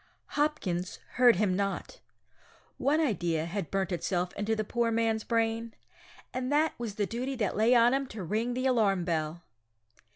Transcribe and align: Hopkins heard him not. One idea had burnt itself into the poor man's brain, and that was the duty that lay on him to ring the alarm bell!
Hopkins 0.29 0.97
heard 1.11 1.35
him 1.35 1.55
not. 1.55 1.99
One 2.79 2.99
idea 2.99 3.45
had 3.45 3.69
burnt 3.69 3.91
itself 3.91 4.33
into 4.33 4.55
the 4.55 4.63
poor 4.63 4.89
man's 4.89 5.23
brain, 5.23 5.75
and 6.33 6.51
that 6.51 6.73
was 6.79 6.95
the 6.95 7.05
duty 7.05 7.35
that 7.35 7.55
lay 7.55 7.75
on 7.75 7.93
him 7.93 8.07
to 8.07 8.23
ring 8.23 8.55
the 8.55 8.65
alarm 8.65 9.05
bell! 9.05 9.43